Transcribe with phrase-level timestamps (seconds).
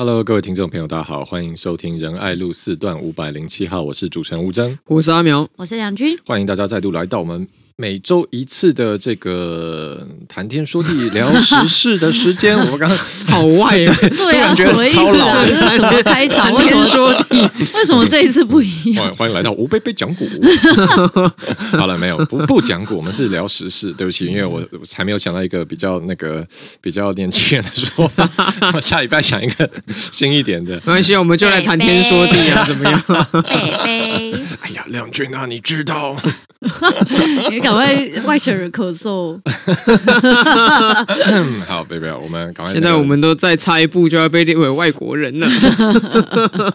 [0.00, 7.46] Hello，各位听众朋友，大家好，欢迎收听仁爱路四段五百零七号，我是主持人吴征，我是阿苗，我是梁军，欢迎大家再度来到我们。
[7.80, 15.42] 每周一次的这个谈天说地聊时事的时间， 我们刚刚好外啊，对啊，什么意思啊？
[15.48, 16.54] 这是什么开场？
[16.54, 17.40] 谈天说地，
[17.74, 19.16] 为什么这一次不一样？
[19.16, 20.28] 欢迎来到吴贝贝讲古。
[21.72, 23.90] 好了，没有不不讲古，我们是聊时事。
[23.94, 24.62] 对不起，因为我
[24.94, 26.46] 还没有想到一个比较那个
[26.82, 28.28] 比较年轻人的说法，
[28.76, 29.68] 我下礼拜想一个
[30.12, 30.74] 新一点的。
[30.84, 33.02] 没关系，我们就来谈天说地啊，怎么样？
[33.42, 33.50] 贝
[33.84, 36.14] 贝，哎呀，亮君啊，你知道？
[37.48, 39.38] 你赶快外省人咳嗽。
[41.66, 42.72] 好，不要，我们赶快。
[42.72, 45.48] 现在我们都再差一步就要被列为外国人了。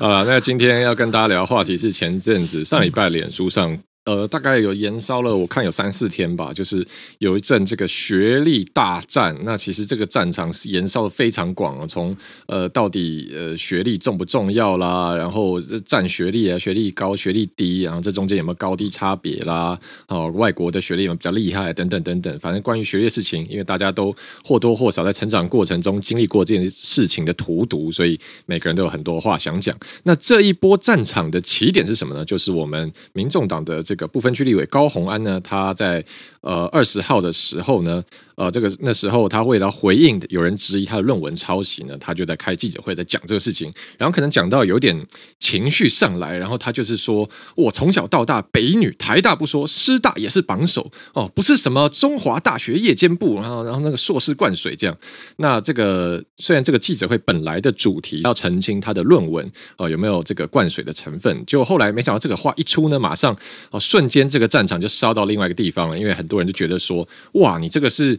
[0.00, 3.76] 好了，那今天要跟大家聊的话题是前阵子上礼拜脸书上。
[4.04, 6.86] 呃，大概有延烧了，我看有三四天吧，就是
[7.20, 9.34] 有一阵这个学历大战。
[9.44, 12.14] 那其实这个战场是延烧的非常广啊，从
[12.44, 19.78] 呃到底呃学历重不重要啦，然后占学历啊，学历高学历低，然后这中间有没有高低差别啦？
[20.08, 22.38] 哦，外国的学历有没有比较厉害等等等等。
[22.38, 29.74] 反正关于学历事情，因为大家都或多或少在成长过程中经历过这件事情的荼毒，所以每个人都有很多话想讲。
[30.02, 32.22] 那这一波战场的起点是什么呢？
[32.22, 33.93] 就是我们民众党的这。
[33.94, 36.04] 这个不分区立委高红安呢，他在
[36.40, 38.02] 呃二十号的时候呢。
[38.36, 45.06] 呃，这个那时候他为了回应有人质疑他的论文抄袭呢，他就在开记者会在讲这个事情，然后可能讲到有点
[45.38, 54.98] 情绪上来，然后他就是说，我从小到大北女台大不说，师大也是榜首哦，不是什么中华大学夜间部，然后然后那个硕士灌水这样。
[55.36, 63.36] 那这个虽然这个记者会本来的主题要澄清他的论文哦有没有这个灌水的成分，结果后来没想到这个话一出呢，马上
[63.70, 68.18] 哦瞬间这个战场就烧到另外一个地方了，因为很多人就觉得说，哇，你这个是。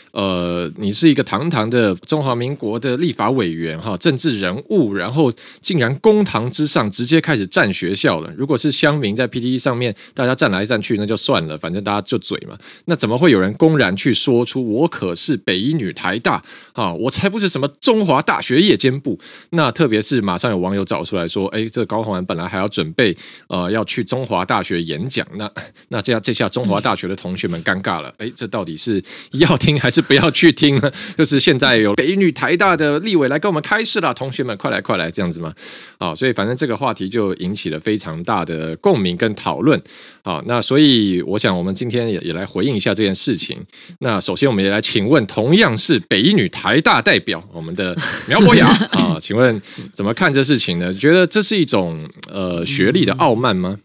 [0.11, 5.31] 呃，你是一个堂堂的中华民国的立法委员哈，政治人物，然后
[5.61, 8.29] 竟然公堂之上直接开始占学校了。
[8.37, 12.57] 如果是乡民在 PTT 上面大家站来站去，那就算了，反正大家就嘴嘛。
[12.85, 16.43] 那怎么会有人公然去说出我可是北医女台大
[16.73, 16.93] 啊？
[16.93, 19.17] 我才不是什么中华大学夜间部。
[19.51, 23.15] 那特别是马上有网友找出来说，哎，这高虹安本来还要准备
[23.47, 25.49] 呃要去中华大学演讲，那
[25.87, 30.00] 那这样这下中华大学的同学们尴尬了，哎，这到底是要听还是？
[30.01, 35.53] 不要去听了， 就是现在有北一女台大的立委来跟我们开示了，同学们快来快来，这样子嘛，
[35.97, 39.81] 啊，所以反正这个话题就引起了非常大的共鸣跟讨论，
[40.23, 43.57] 啊，那所以我想我们今天也也来回应一下这件事情。
[43.99, 47.95] 那首先我们也来请问，同样是北一女台大代表，我们的
[48.27, 49.61] 苗博雅 啊，请问
[49.93, 50.93] 怎么看这事情呢？
[50.93, 53.77] 觉得这是一种呃学历的傲慢吗？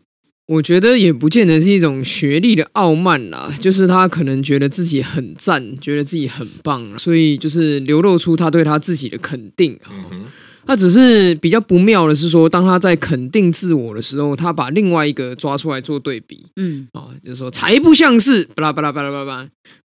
[0.46, 9.76] 我觉得也不见得是一种学历的傲慢啦，就是他可能觉得自己很赞，觉得自己很棒，所以就是流露出他对他自己的肯定。
[9.90, 10.24] 嗯哼，
[10.64, 16.46] 他只是比较不妙的是说，当他在肯定自我的时候，他把另外一个抓出来做对比。
[16.54, 19.36] 嗯，啊，就是说才不像是巴拉巴拉巴拉巴拉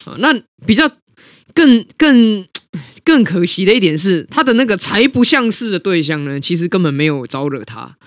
[0.05, 0.31] 啊，那
[0.67, 0.87] 比较
[1.55, 2.45] 更更
[3.03, 7.97] 更可惜的一点是，他的那个才不像是的对象呢，其实根本没有招惹他。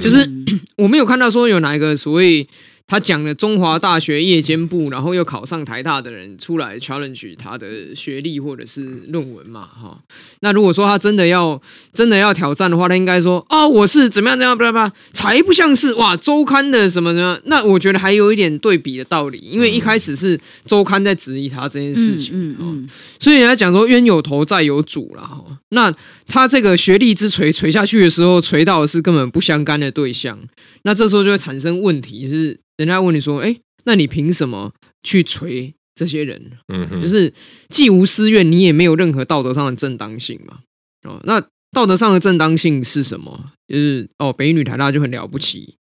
[0.00, 0.28] 就是
[0.76, 2.46] 我没有看到说有哪一个所谓。
[2.86, 9.98] 他讲了中华大学夜间部，然后又考上台大的人出来 challenge 他的学历或者是论文嘛，哈。
[10.40, 11.60] 那如果说他真的要
[11.94, 17.40] 真的要挑战的话，他应该说啊、哦，我是怎么样怎么样，巴拉巴拉，才不像是哇周刊的什么什么。
[17.44, 22.88] 那我觉得还有一点对比的道理，因为一开始是周刊在质疑他这件事情，嗯嗯，
[23.18, 25.42] 所以人家讲说冤有头债有主了哈。
[25.70, 25.90] 那
[26.26, 30.38] 他这个学历之锤锤下去的时候，锤到的是根本不相干的对象，
[30.82, 32.60] 那这时候就会产生问题，就是。
[32.76, 34.72] 人家问你说：“哎，那你凭什么
[35.02, 36.52] 去锤这些人？
[36.68, 37.32] 嗯哼，就是
[37.68, 40.60] 既无私怨，你也没有任何道德上的正当性嘛？
[41.02, 41.40] 哦，那
[41.70, 43.52] 道德上的正当性是什么？
[43.68, 45.76] 就是哦，北一女台大就很了不起，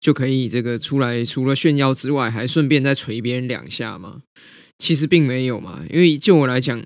[0.00, 4.22] 就可以这个出来，除了炫耀之外，还顺便再锤别人两下吗？
[4.78, 6.84] 其实并没有嘛，因为就我来讲，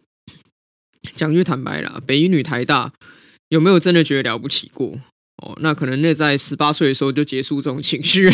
[1.17, 2.93] 讲句坦白啦，北一女台大
[3.49, 4.99] 有没有真的觉得了不起过？”
[5.43, 8.31] 哦，那可能那在十八岁的时候就结束这种情绪，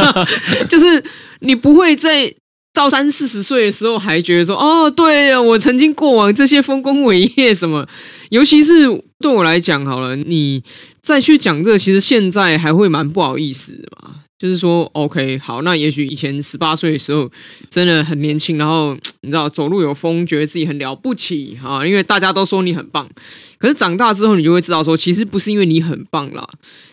[0.68, 1.02] 就是
[1.40, 2.32] 你不会在
[2.74, 7.86] 到三四十岁的时候还觉得说，哦，对呀，我曾经过往这些丰功伟业什么，
[8.30, 8.86] 尤其是
[9.18, 10.62] 对我来讲，好了，你
[11.00, 14.21] 再去讲这个，其实现在还会蛮不好意思的嘛。
[14.42, 17.30] 就是说，OK，好，那也许以前十八岁的时候
[17.70, 23.08] 真的很年轻，然后你知道走路有风，觉得自己很了不起啊，因为大家都说你很棒。
[23.56, 26.44] 可是长大之后，你就会知道说，其实不是因为你很棒啦，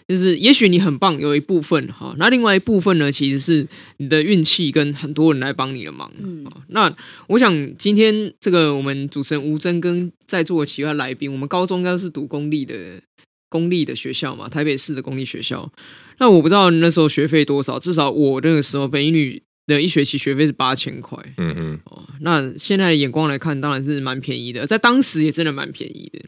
[0.08, 3.68] 就是也许你很棒有一部分哈，那另外一部分呢，其实是
[3.98, 6.12] 你的运气跟很多人来帮你的忙。
[6.24, 6.96] 嗯，那
[7.26, 12.76] 我想今天这个我们主持人吴峥跟在座的其他来宾，我们高中应该是读公立的
[13.50, 15.70] 公立的学校嘛，台北市的公立学校。
[16.20, 21.18] 那我不知道那时候学费多少，至少我那个时候北一女的一学期学费是八千块。
[21.38, 26.20] 嗯嗯，哦，那现在的眼光来看，当然是蛮便宜的，在当时也真的蛮便宜的。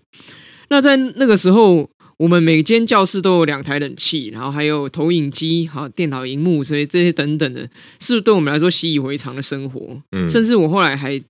[0.69, 7.69] 那在那个时候，我们每间教室都有两台冷气，然后还有投影机、哈电脑荧幕，所以这些等等的，
[7.99, 10.01] 是对我们来说习以为常的生活。
[10.11, 11.21] 嗯，甚至我后来还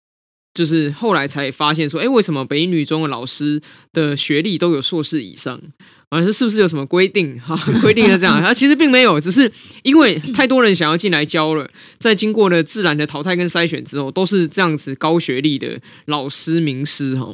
[0.53, 3.62] 就是后来才发现说，哎，为什么北一女中的老师
[3.94, 5.62] 的学历都有硕士以上？
[6.09, 7.39] 啊，是是不是有什么规定？
[7.39, 9.50] 哈，规定是这样，它其实并没有，只是
[9.83, 11.69] 因为太多人想要进来教了，
[12.00, 17.33] 在经过了自然的淘汰跟筛选之后，都是这样子高学历的老师名师哈。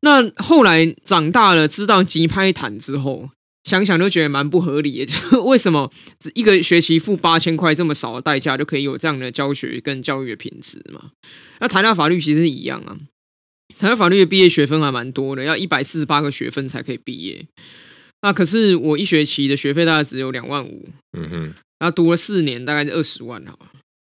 [0.00, 3.30] 那后来长大了，知道吉拍弹之后，
[3.66, 11.10] 想想都觉得蛮不合理的， 就为什么只一个学期付八千块这么少的代价，就可以有这样的教学跟教育的品质嘛？
[11.58, 12.96] 那台大法律其实是一样啊，
[13.76, 17.44] 台大法律的毕业学分还蛮多的，要一百四十八个学分才可以毕业。
[18.22, 20.88] 那可是我一学期的学费大概只有两万五，
[21.18, 23.58] 嗯哼，然后读了四年，大概是二十万哈。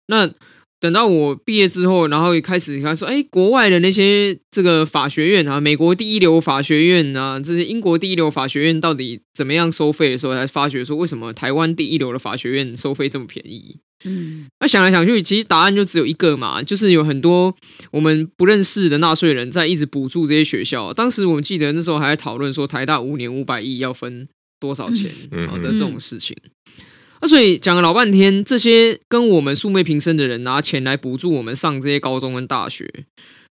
[0.07, 0.31] 那
[0.81, 13.79] 等到我毕业之后，然后一开始他说，哎，国外的那些这个法学院啊，美国第一流法学院啊，这些英国第一流法学院到底怎么样收费的时候，才发觉说，为什么台湾第一流的法学院收费这么便宜？
[14.05, 17.53] 嗯，那想来想去，其实答案就只有一个嘛，就是有很多
[17.91, 20.95] 我们不认识的纳税人在一直补助这些学校。
[20.95, 24.29] 当时我们记得那时候还在讨论说，台大五年五百亿要分
[24.61, 25.11] 多少钱
[25.49, 26.37] 好的这种事情。
[27.21, 32.89] 那所以讲了老半天，这些跟我们素昧平生的人拿钱来补助我们上这些高中跟大学，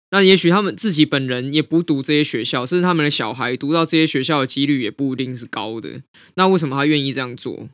[0.10, 6.02] 那也许他们自己本人也不读这些学校，甚至他们的小孩读到这些学校的几率也不一定是高的。
[6.36, 7.70] 那为什么他愿意这样做？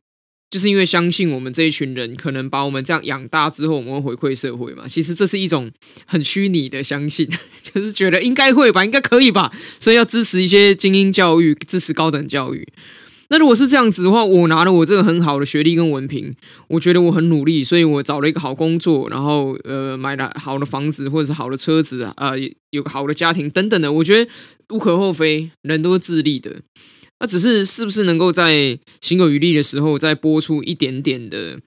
[0.50, 4.88] 就是因为相信我们这一群人可能把我们这样养大之后，我们会回馈社会嘛。
[4.88, 5.70] 其实这是一种
[6.06, 7.28] 很虚拟的相信，
[7.62, 12.66] 就是觉得应该会吧，应该可以吧，所以要支持一些精英教育，支持高等教育。
[13.30, 16.36] 那如果是这样子的话，我拿了我这个很好的学历跟文凭，
[16.70, 22.38] 我觉得我很努力，所以我找了一个好工作，然后呃买了好的房子或者是好的车子啊，呃，
[22.70, 24.32] 有个好的家庭等等的，我觉得
[24.70, 26.62] 无可厚非，人都是自立的。
[27.20, 31.60] 那只是是不是能够在行有余力的时候，再拨出一点点的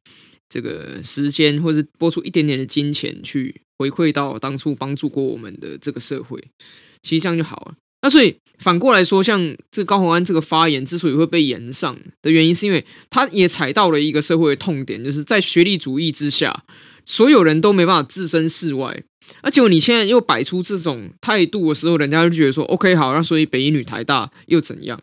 [0.49, 6.41] 这个时间，或者拨出一点点的金钱，去回馈到当初帮助过我们的这个社会，
[7.03, 7.75] 其实这样就好了。
[8.03, 16.65] 那所以反过来说，像这高虹安这个发言之所以会被延上的原因，是因为他也踩到了一个社会的痛点，就是在学历主义之下，
[17.05, 19.03] 所有人都没办法置身事外。
[19.43, 25.01] 那结果你现在又摆出这种态度的时候，人家就觉得说：“OK，好，那所以北一女、台大又怎样？”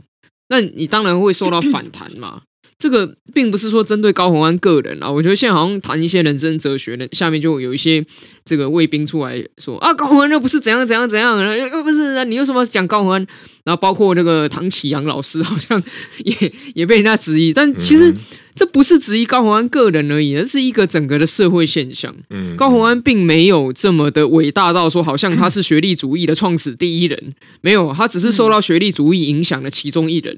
[0.49, 2.41] 那你当然会受到反弹嘛。
[2.79, 8.05] 这个并不是说针对高虹安个人啊，我觉得现在好像谈一些人生哲学的，下面就有一些
[8.45, 13.27] 这个卫兵出来说啊，高虹安又不是怎样怎样怎样，又不是你为什么讲高虹安？
[13.63, 15.81] 然后包括那个唐启阳老师好像
[16.23, 18.13] 也也被人家质疑，但其实
[18.53, 22.15] 这不是质疑高虹安个人而已，而是一个整个的社会现象。
[22.55, 30.37] 高虹安并没有这么的伟大到说，好像他是学历主义的创始第一人，没有，他只是受到学历主义影响的其中一人。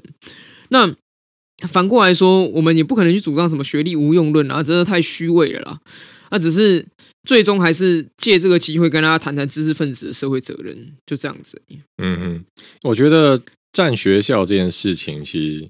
[0.70, 0.94] 那。
[1.68, 5.80] 反过来说，我们也不可能去主张什么学历无用论啊，真的太虚伪了啦。
[6.30, 6.86] 那只是
[7.24, 10.76] 最终还是借这个机会跟大家谈谈知识分子的社会责任，
[11.06, 11.60] 就这样子。
[11.98, 12.44] 嗯嗯，
[12.82, 13.40] 我觉得
[13.72, 15.68] 占学校这件事情，其实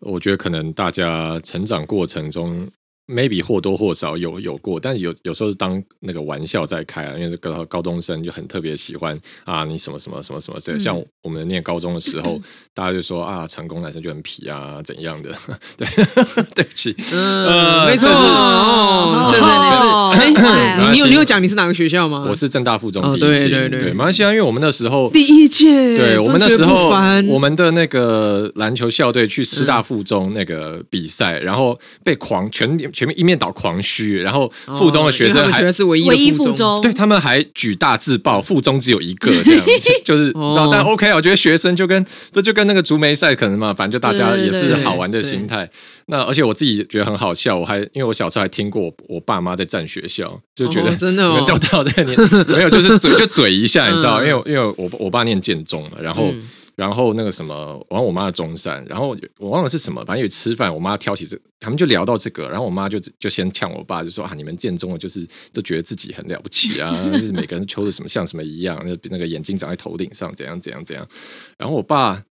[0.00, 2.68] 我觉得可能大家成长过程中。
[3.08, 12.42] Maybe 或多或少有有过，但有有时候是当那个玩笑在开啊，因为高高中生就很特别喜欢啊，你什么什么什么什么，对，像我们念高中的时候，嗯、
[12.74, 15.34] 大家就说啊，成功男生就很皮啊，怎样的？
[15.76, 15.86] 对，
[16.54, 22.26] 对不起，嗯，呃、没错，哦，这是你是，哎，你有你有讲你是哪个学校吗？
[22.28, 26.90] 我是正大附中第一届，哦、对对对，对，马来西亚，因为我们那时候第一届，对我们那时候
[27.28, 39.64] 我们的那个篮球校队去师大附中那个比赛，嗯、然后被狂全全面一面倒狂嘘，然后附中的学生还是唯一附中，对他们还举大字报，附中只有一个这样，
[40.04, 40.32] 就是，
[40.72, 45.70] 但 OK，我觉得学生就跟这就跟那个竹梅赛可能嘛，反正就大家也是好玩的心态。
[46.06, 56.32] 那而且我自己觉得很好笑，我还因为我小时候还听过我我爸妈在站学校，就觉得真的哦，都到这个年没有，就是嘴就嘴一下，你知道，因为因为我我爸念建中嘛，然后。
[56.78, 71.04] 然后那个什么，然后我妈的中山，然后我忘了是什么，反正有吃饭，我妈挑起这，他们就聊到这个，然后我妈就就先呛我爸，就说啊，你们建中的就是就觉得自己很了不起啊， 就是每个人抽的什么像什么一样，那那个眼睛长在头顶上，怎样怎样怎样，
[71.58, 72.22] 然后我爸。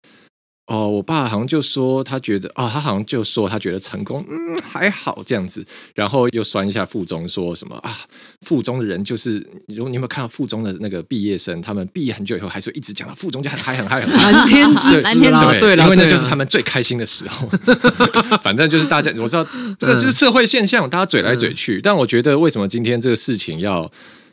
[0.67, 7.97] 哦，我爸好像就说他觉得，哦，他好像就说他觉得成功，嗯，还好这样子，然后又酸一下附中，说什么啊，
[8.41, 17.47] 附中的人就是，如果你有没有看到附中的那个毕业生，他们毕业很久以后，还是会一直讲到附中就很嗨很嗨很嗨，蓝天之子，蓝天之子，对，因为那就是他们最开心的时候。
[18.43, 19.47] 反正就是大家，我知道
[19.79, 21.79] 这个是社会现象，大家嘴来嘴去。
[21.81, 23.89] 但我觉得为什么今天这个事情要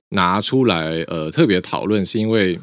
[0.08, 2.58] 拿出来，呃，特别讨论，是因为。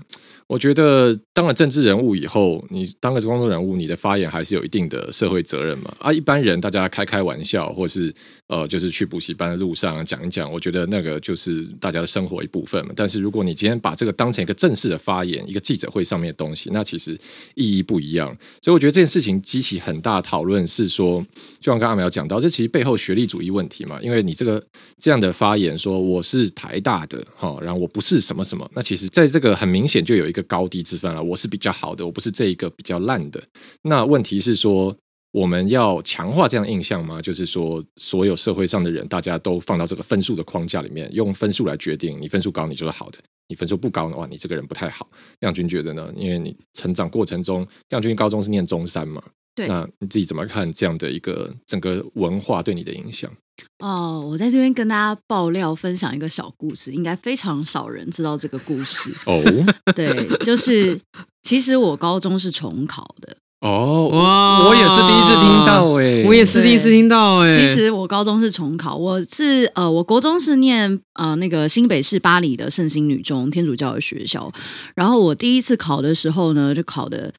[0.52, 5.96] 我觉得当了政治人物以后，你当个公众人物，你的发言还是有一定的社会责任嘛。
[5.98, 8.14] 啊，一般人大家开开玩笑，或是
[8.52, 12.92] 呃，就是去补习班的路上讲一讲，我觉得那个就是大家的生活一部分嘛。
[12.94, 17.18] 但是如果你今天把这个当成一个正式的发言，一个记者会上面的东西，那其实
[17.56, 18.28] 意义不一样。
[18.62, 21.26] 所以我觉得这件事情激起很大讨论，是说，
[21.62, 23.98] 就像刚刚阿苗讲到，这其实背后学历主义问题嘛。
[24.02, 24.62] 因为你这个
[25.00, 30.42] 这样的发言说我是台大的哈，然后我不是什么什么，那其实在这个很明显就有一个。
[30.52, 33.42] 高低之分了，我是比较好的，我不是这一个比较烂的。
[33.84, 34.94] 那问题是说，
[35.32, 37.22] 我们要强化这样印象吗？
[37.22, 45.08] 就是说，所有社会上的人，大家都放到这个分数的框架里面，用分数来决定，你分数高，你就是好的；你分数不高的话，你这个人不太好。
[45.40, 46.12] 亮君觉得呢？
[46.16, 49.24] 因为你成长过程中，亮君高中是念中山嘛？
[49.56, 53.32] 对，那你自己怎么看这样的一个整个文化对你的影响？
[53.80, 59.42] 哦，我在这边跟大家爆料分享一个小故事，应该非常少人知道这个故事哦。
[59.96, 61.00] 对，就是
[61.44, 67.50] 其实我高中是重考的哦，哇，我也是第一次听到哎，我也是第一次听到哎。
[67.50, 74.52] 其实我高中是重考，我是呃，我国中是念呃那个新北市八里的圣心女中天主教的学校，
[74.96, 77.34] 然后我第一次考的时候呢，就考的。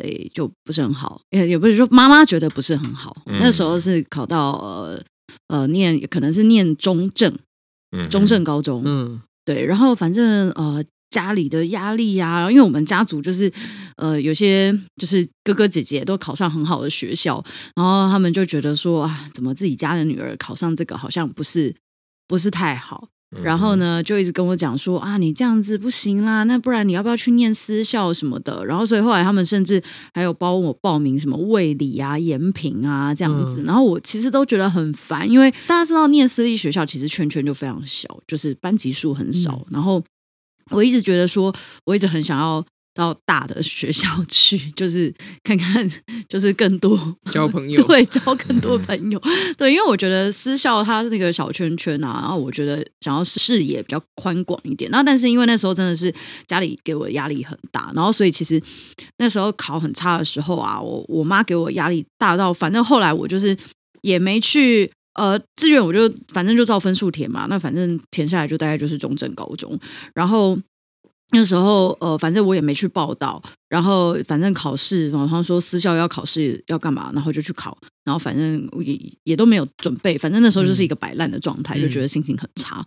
[0.00, 3.16] 诶，就不是很好，也也不是说妈妈觉得不是很好。
[3.26, 5.02] 嗯、那时候是考到呃
[5.48, 7.36] 呃念，可能是念中正，
[7.90, 9.66] 嗯，中正高中，嗯，对。
[9.66, 13.52] 然后反正呃家里的压力呀、啊，因为我们家族就是
[13.96, 17.42] 呃有些就是哥哥姐姐都考上很好的学校，
[17.74, 21.74] 然后他们就觉得说啊，怎么自己家的女儿考上这个好像不是
[22.26, 23.08] 不是太好。
[23.42, 28.64] 然后呢，就一直跟我讲说啊，你这样子不行啦，那不然你要不要去念私校什么的？
[28.64, 29.82] 然后所以后来他们甚至
[30.14, 33.62] 还有帮我报名什么卫理啊、延平啊这样子。
[33.62, 39.56] 嗯、然后我其实都觉得很烦，因为大家知道念私立学校其实圈圈就非常小，就是班级数很少。
[39.66, 40.02] 嗯、然后
[40.70, 42.64] 我一直觉得说，我一直很想要。
[42.94, 45.88] 到大的学校去， 就是看看，
[46.28, 46.98] 就是更多
[47.30, 49.22] 交朋 友，对，交更多朋友，
[49.56, 56.12] 对，因为我觉得私校它是那个小圈圈啊，然后我觉得想要视野比较宽广一点，那但是因为那时候真的是
[56.48, 58.60] 家里给我的压力很大，然后所以其实
[59.18, 63.56] 那时候考很差的时候啊，我我妈给我压力大到，反正后来我就是
[64.02, 69.78] 也没去呃志愿，我就反正就照分数填嘛，那反正填下来就大概就是中正高中，
[70.14, 70.58] 然后。
[71.30, 82.82] 那时候，呃，反正我也没去报到，然后反正考试，然后说私校要考试要干嘛，然后就去考，然后反正也也都没有准备，反正那时候就是一个摆烂的状态，嗯、就觉得心情很差。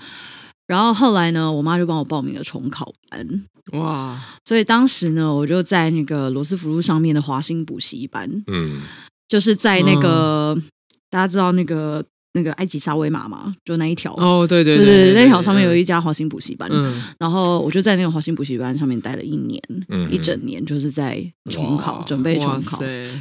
[0.65, 4.19] 然后后来呢，我妈就帮我报名了重考班，哇！
[4.43, 8.81] 所以当时呢，我就在那个罗斯福路上面的华兴补习班，嗯，
[9.27, 10.63] 就是在那个、嗯、
[11.11, 12.03] 大家知道那个。
[12.33, 14.13] 那个埃及沙威玛嘛，就那一条。
[14.15, 22.79] 哦，对对对对，那条上面有一家华兴补习班，嗯，然后我就在那个华兴补习班上面待了一年，嗯，一整年就是在重考，准备重考，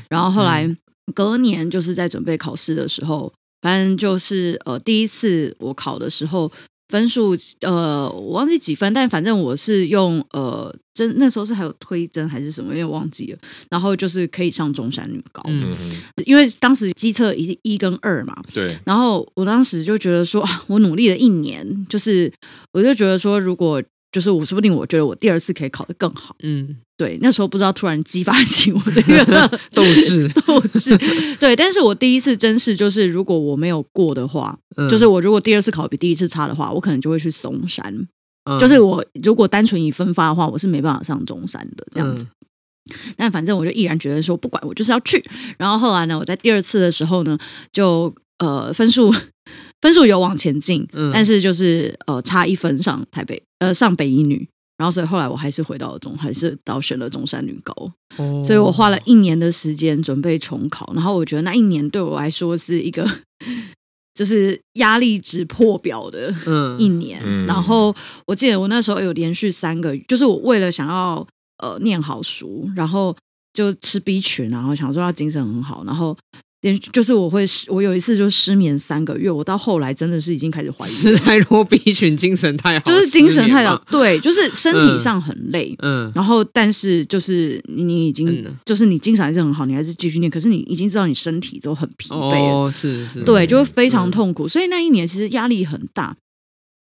[0.09, 0.69] 然后后来
[1.15, 6.51] 隔年就是在准备考试的时候，反正就是呃第一次我考的时候。
[6.91, 13.39] 分数呃，我忘记几分，但反正我是用呃真，那时候是还有推甄还是什么，有点忘记了。
[13.71, 18.77] 然后就是可以上中山女高，嗯嗯，因为当时机测一一跟二嘛，对。
[18.85, 22.31] 然后我当时就觉得说，我努力了一年，就是
[22.73, 23.83] 我就觉得说，如果
[24.13, 26.77] 就是我说不定，我觉得我第二次可以考得更好，嗯。
[27.01, 29.25] 对，那时候不知道突然激发起我这个
[29.73, 30.95] 斗志， 斗志。
[31.39, 38.07] 对，但是我第一次真是就是，如果我没有过的话，嗯、就是我如果第二次考比第一次差的话，我可能就会去松山。
[38.45, 42.23] 嗯、就是我如果单纯以分发的话，我是没办法上中山的这样子。
[42.23, 45.25] 嗯、但反正我就毅然决然说，不管我就是要去。
[45.57, 47.39] 然后后来呢，我在第二次的时候呢，
[47.73, 49.11] 就呃分数
[49.81, 54.47] 分数有往前进，嗯、但是就是呃差一分上台北呃上北一女。
[54.81, 57.75] 然后，所以后来我还是回到了中，还是到选了中山女高。
[58.17, 60.91] 哦，所以我花了一年的时间准备重考。
[60.95, 63.07] 然后我觉得那一年对我来说是一个，
[64.15, 66.35] 就是压力值破表的
[66.79, 67.21] 一年。
[67.23, 67.95] 嗯，然后
[68.27, 71.27] 我记得我那时候有连续三个，就是我为了想要
[71.59, 73.15] 呃念好书，然后
[73.53, 76.17] 就吃 B 群，然后想说他精神很好，然后。
[76.63, 96.15] 连就是我会失，我有一次就失眠三个月，我到后来真的是已经开始怀疑，吃太多 B 群，精神太好，就是精神太好，对，就是身体上很累，嗯，然后但是就是你已经、嗯、就是你精神还是很好，你还是继续念，可是你已经知道你身体都很疲惫了，哦，是是，对，就会非常痛苦，嗯、所以那一年其实压力很大，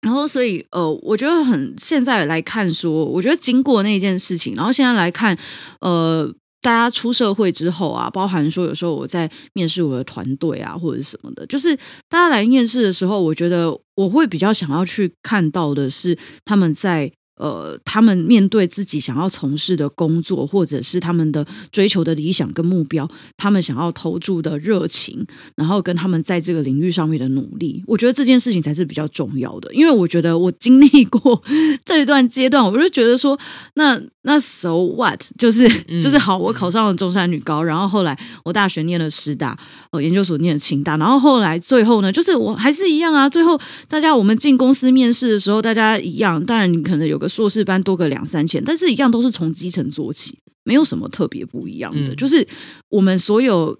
[0.00, 5.38] 然后所以呃，我觉得很现在来看说，我觉得经过那件事情，然后现在来看，
[5.80, 6.34] 呃。
[6.62, 11.74] 大家出社会之后啊，包含说有时候我在面试我的团队啊，或者什么的，就是
[12.08, 17.12] 大家来面试的时候，我觉得我会比较想要去看到的是他们在。
[17.40, 25.26] 呃，他们面对自己想要从事的工作，或者是他们的追求的理想跟目标，他们想要投注的热情，
[25.56, 29.72] 然后跟他们在这个领域上面的努力，我觉得这件事情才是比较重要的。
[29.72, 31.42] 因为我觉得我经历过
[31.82, 33.40] 这一段阶段，我就觉得说，
[33.72, 35.66] 那那 so what，就是
[36.02, 39.58] 就是好，我考上了中山女高，然后后来我大学念了师大，
[39.92, 43.26] 哦，研究所念了清大，然后后来最后呢，就是我还是一样啊。
[43.26, 43.58] 最后
[43.88, 47.30] 大家我们进公司面试的时候，大家一样，当然你可能有个。
[47.30, 52.08] 硕士班多个两三千，但是一样都是从基层做起，没有什么特别不一样的。
[52.12, 52.46] 嗯、就是
[52.88, 53.78] 我们所有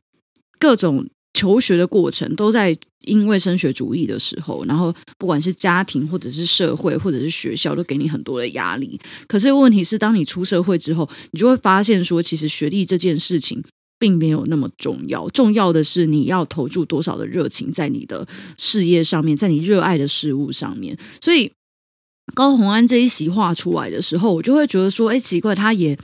[0.60, 9.00] 各种求学的过程，都在因为升学主义的时候，然后不管是家庭或者是社会或者是学校，都给你很多的压力。
[9.26, 13.62] 可是问题是，当你出社会之后，你就会发现说，其实学历这件事情
[13.98, 18.26] 并没有那么重要，重要的是你要投注多少的热情在你的
[18.58, 20.98] 事业上面，在你热爱的事物上面。
[21.20, 21.50] 所以。
[22.32, 25.98] 高洪安这一席话出来的时候，我就会觉得说，哎，奇怪，他也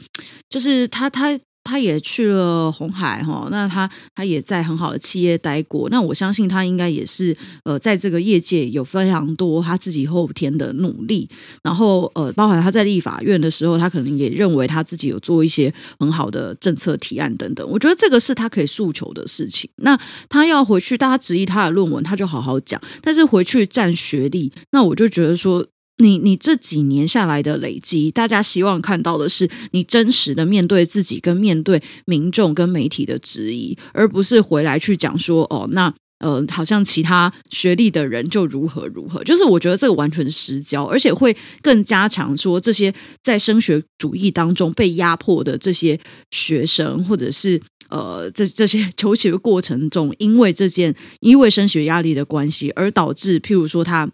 [0.51, 11.29] 就是他他他也去了红海哈，那他他也在很好的企业待过，那我相信他应该也是呃，在这个业界有非常多他自己后天的努力，
[11.65, 19.69] 然后呃，包含他在立法院的时候，他可能也认为他自己有做一些很好的政策提案等等，我觉得这个是他可以诉求的事情。
[19.77, 25.67] 那他要回去，大家质疑他的论文，他就好好讲，但是回去占学历，那我就觉得说。
[25.99, 39.25] 你你这几年下来的累积，大家希望看到的是你真实的面对自己，跟面对民众跟媒体的质疑，而不是回来去讲说哦，那呃，好像其他学历的人就如何如何。
[39.25, 45.99] 就是我觉得这个完全失焦，而且会更加强说这些在升学主义当中被压迫的这些
[46.31, 54.11] 学生，或者是呃这这些求学过程中，因为这件因为升学压力的关系，而导致譬如说他。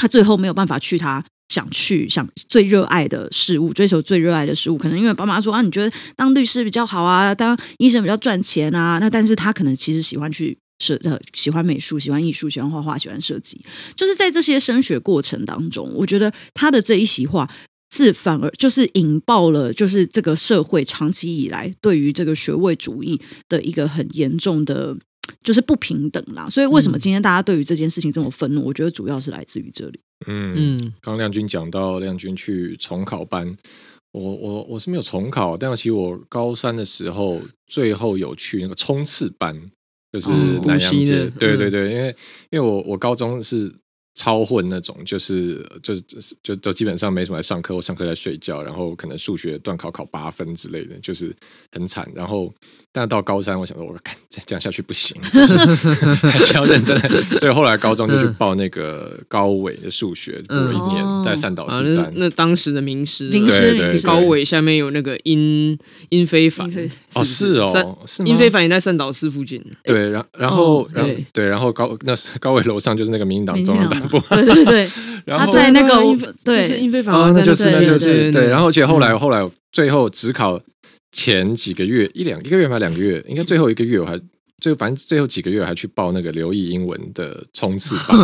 [0.00, 4.78] 他最后没有办法去他想去、想最热爱的事物，追求最热爱的事物。
[4.78, 8.98] 可能因为爸妈说啊，你觉得当律师比较好啊，当医生比较赚钱啊。
[8.98, 13.60] 那但是他可能其实喜欢去设呃，喜欢美术、喜欢艺术、喜欢画画、喜欢设计。
[13.94, 17.50] 就是在这些升学过程当中，我觉得他的这一席话
[17.92, 24.96] 是反而就是引爆了，就是这个社会长期以来对于这个学位主义的一个很严重的。
[25.42, 28.62] 就是不平等啦，所以为什么今天大家对于这件事情这么愤怒？
[28.62, 30.00] 嗯、我觉得主要是来自于这里。
[30.26, 33.56] 嗯嗯，刚亮君讲到亮君去重考班，
[34.12, 39.54] 我我我是没有重考，但其实我高三的时候最后有去那个冲刺班，
[40.12, 40.30] 就是
[40.64, 41.24] 南阳街。
[41.24, 42.16] 哦、对对对，因为
[42.50, 43.74] 因为我我高中是。
[44.14, 51.34] 超混那种，就是就是就是就都基本上没什么来上课，我上课在睡觉，然后可能数学段考考八分之类的，就是
[51.72, 52.06] 很惨。
[52.14, 52.52] 然后，
[52.92, 55.56] 但到高三，我想说，我看再这样下去不行，就是、
[56.26, 57.08] 还是要认真的。
[57.38, 62.12] 所以后来高中就去报那个高伟的数学，读了一年，在善导师站、啊。
[62.16, 66.68] 那当时的名师，名师对高伟下面有那个殷殷非凡
[67.14, 69.64] 哦，是哦，是殷非凡也在善导师附近。
[69.84, 74.22] 对，然然后然后对，然后高那是高伟楼上就是那个民进党中央党。
[74.44, 74.88] 对对对，
[75.24, 80.60] 然后他在那个对，是英非凡，那就是那就是对，然后而且后来后来最后只考
[81.12, 84.18] 前几个月一两一个月还两个月，应该最后一个月我还
[84.60, 88.18] 最反正最后几个月还去报那个留意英文的冲刺班，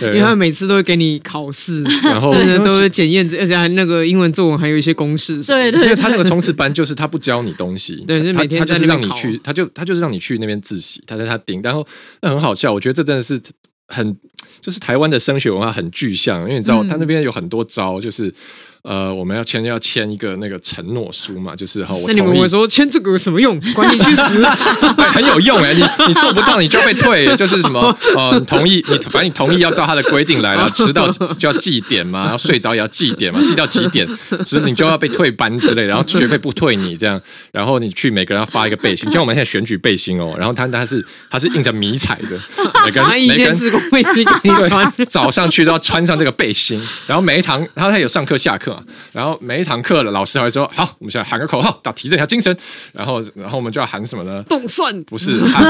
[0.00, 2.32] 因为他每次都会给你考试，然后
[2.64, 11.86] 都是检验，而且还那个英文作文还有一些公式，对对，因为他那个冲刺班就是他不教你东西，对，就每天他就是让你去，他就他就是让你去那边自习，他在他顶，然后
[12.22, 13.40] 那很好笑，我觉得这真的是
[13.86, 14.16] 很。
[14.62, 18.32] 就是台湾的升学文化很具象，因为你知道他那边有很多招，就是。
[18.82, 23.60] 呃，我们要签要签一个那个承诺书嘛，就是哈，我那你们会说签这个有什么用？
[23.74, 24.44] 管你去死，
[25.14, 25.72] 很有用哎！
[25.72, 34.04] 你你做不到，你就要被退，就是什么呃，同意你，反正你同意要照他的规定来了，迟到就要记点嘛，然后睡着也要记点嘛，记到几点，
[34.44, 37.20] 其实你就要被退班之类的，然后学费不退你这样，
[37.52, 42.36] 然后你去每个人要发一个背心，像我们现在选举背心哦，然后他他是他是印着迷彩的，
[42.84, 48.71] 每个人每个人自贡 背心给你穿，早上去都要穿上这个背心，然后每一堂，然后他有上课下课。
[48.72, 48.82] 嘛。
[49.12, 52.56] 然后每一堂课的老师还会说：“好，我们现在喊个口号，打提振一下精神。”
[52.92, 54.42] 然后，然后我们就要喊什么呢？
[54.48, 55.62] 动算不是喊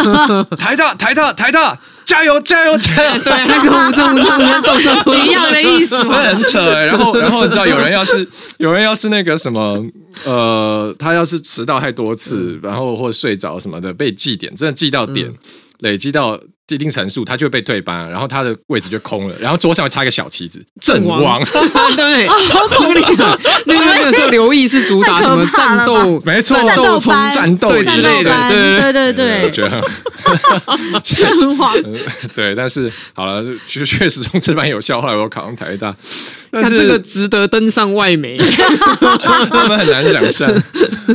[0.57, 3.23] 台大，台大，台大， 加油，加油，加油！
[3.23, 6.87] 对，那个吴正吴正跟动算不一样的意思嘛，很扯欸。
[6.87, 8.27] 然后，然后你知道，有人要是
[8.59, 9.85] 有人要是那个什么，
[10.25, 15.33] 呃，他要是迟到太多次，然后或者睡着什么的，被记点，真的记到点，
[15.81, 16.39] 累积到。
[16.69, 21.45] 一定层数，他就会被退班，然后他的位置就空了，然后桌上会插一个小旗子，阵亡。
[21.95, 29.83] 对，我跟你讲， 那个那个时候刘毅是主打什么战斗，没错，战斗冲战斗之类的，对对对对，我觉得
[31.05, 31.75] 阵亡。
[32.35, 35.95] 对，但是好了，确确实中职班有效，后来我考上台大，
[36.51, 40.51] 但是这个值得登上外媒，他们很难想象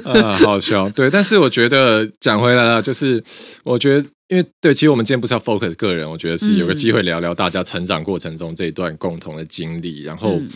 [0.05, 0.87] 啊，好笑。
[0.89, 3.23] 对，但是我觉得讲回来了，就是
[3.63, 4.05] 我觉得。
[4.27, 10.03] 因为对，其实我们今天不是要 focus 个人，我觉得是有个机会聊聊大家成长过程中这一段共同的经历。
[10.03, 10.49] 然后，嗯、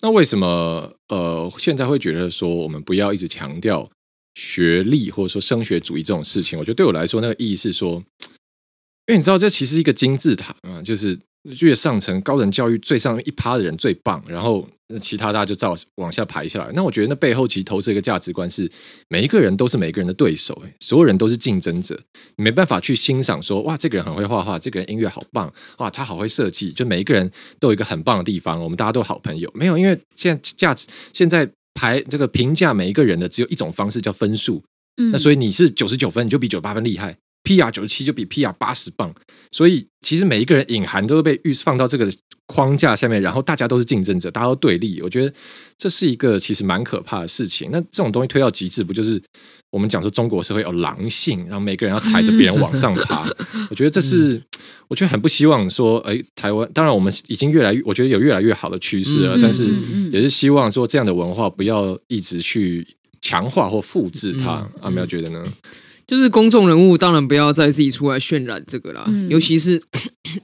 [0.00, 3.88] 那为什么呃现在会觉得说我们不要一直强调
[4.34, 6.58] 学历或者说升学主义这种事情？
[6.58, 8.02] 我觉得对我来说，那个意义是说，
[9.06, 11.18] 因为你知道这其实是一个金字塔啊，就是。
[11.60, 14.68] 越上层高等教育最上面一趴的人最棒，然后
[15.00, 16.70] 其他大家就照往下排下来。
[16.72, 18.70] 那我觉得那背后其实投射一个价值观是，
[19.08, 22.00] 每一个人都是每一个人的对手，所有人都是竞争者，
[22.36, 29.50] 你没办法去欣赏说哇，这个人很会画画，这个人音乐好棒，哇，他好会设计，就每一个人都有一个很棒的地方，我们大家都好朋友。
[29.54, 34.62] 没有，因为现在价值现在排这个评价每一个人的只有一种方式叫分数，
[34.96, 37.14] 嗯，那所以你是九十九分，你就比九十八分厉害。
[37.44, 39.14] PR 九十七就比 PR 八十棒，
[39.50, 42.10] 所以其实每一个人隐含都被预放到这个
[42.46, 45.00] 框架下面，然后大家都是竞争者，大家都对立。
[45.02, 45.32] 我觉得
[45.76, 47.70] 这是一个其实蛮可怕的事情。
[47.70, 49.22] 那这种东西推到极致，不就是
[49.70, 53.28] 我们讲说中国社会有狼性，然后每个人要踩着别人往上爬？
[53.70, 54.42] 我觉得这是
[54.88, 59.66] 我觉得很不希望说，哎，台湾当然我们已经越来越，我觉得有越来越好的趋势了，但是
[60.10, 62.86] 也是希望说这样的文化不要一直去
[63.20, 64.66] 强化或复制它。
[64.80, 65.44] 阿苗觉得呢？
[66.08, 69.04] 就是公众人物，当然不要再自己出来渲染这个啦。
[69.06, 69.80] 嗯、尤其是，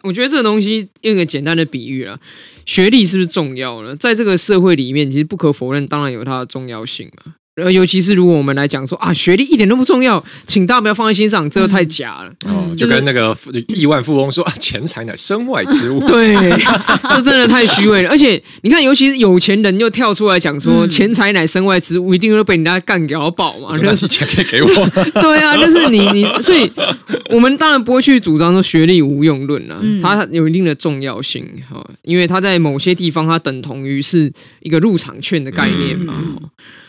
[0.03, 2.21] 我觉得这个东西用一个简单的比喻啦，
[2.67, 3.97] 学历是不是重要呢？
[3.97, 7.37] 在这个社会里面，其实不可否认，当然有它的重要性嘛。
[7.55, 12.33] 然后，尤其是如果我们来讲说啊，学历一点都不重要，请大家不要放在心上，这个太假了。
[12.47, 13.37] 哦，就跟那个
[13.69, 16.01] 亿万富翁说啊，钱财乃身外之物。
[16.09, 16.35] 对，
[17.15, 18.11] 这真的太虚伪了。
[18.11, 23.79] 而且你看，尤其是有钱人又跳出来讲说，钱财乃身外之物，一定会被人家干掉爆嘛。
[23.81, 24.69] 那你钱可以给我？
[25.23, 26.69] 对啊，就是你你，所以
[27.31, 36.15] 我们当然不会去主张说学历无用论啊，它有一定的重要性哈，因为它在某些地方它等同于是一个入场券的概念嘛。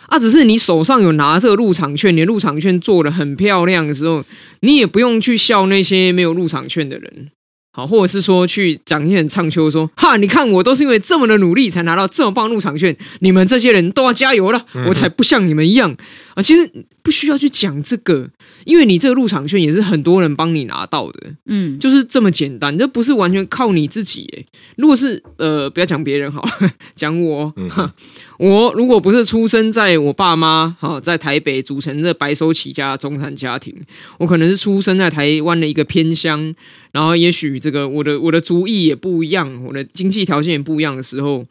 [0.08, 4.24] 啊，只是你手上有拿这个入场券，你的入场券做的很漂亮的时候，
[4.62, 7.32] 你也不用去笑那些没有入场券的人。
[7.72, 15.94] 好，或者是说去讲一些很唱秋，说哈，你看我都是因为这么的努力才拿到这么棒入场券，你们这些人都要加油了，我才不像你们一样
[16.36, 16.44] 啊！
[16.44, 16.70] 其实
[17.02, 18.30] 不需要去讲这个，
[18.66, 24.46] 因为你这个入场券也是很多人帮你拿到的，嗯，就是这么简单，这不是完全靠你自己诶。
[24.76, 27.92] 如果是呃，不要讲别人好了， 讲我，哈，
[28.38, 33.74] 我如果不是出生在我爸妈哈在台北组成这白手起家的中产家庭，
[34.20, 36.54] 我可能是出生在台湾的一个偏乡。
[36.92, 41.46] 然后，也许这个我的我的族裔也不一样，我的经济条件也不一样的时候，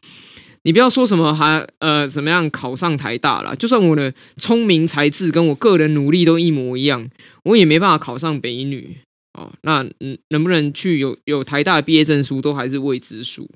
[0.65, 7.09] 你不要说什么还呃怎么样考上台大了，就算我的聪明才智跟我个人努力都一模一样，
[7.45, 8.97] 我也没办法考上北一女
[9.33, 9.53] 哦。
[9.63, 13.49] 那嗯，能不能去有有台大的毕业证书都还是未知数。